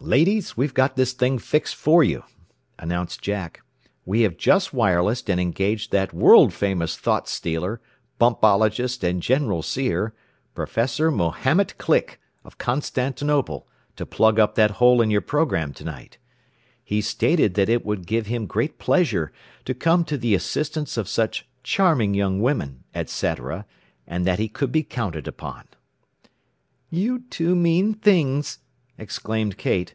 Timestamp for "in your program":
15.00-15.72